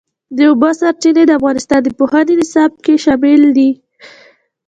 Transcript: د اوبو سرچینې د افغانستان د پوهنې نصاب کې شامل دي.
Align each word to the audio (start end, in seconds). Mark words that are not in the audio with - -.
د 0.37 0.39
اوبو 0.49 0.69
سرچینې 0.79 1.23
د 1.27 1.31
افغانستان 1.39 1.79
د 1.83 1.89
پوهنې 1.97 2.33
نصاب 2.39 2.71
کې 2.85 2.93
شامل 3.03 3.41
دي. 3.57 3.69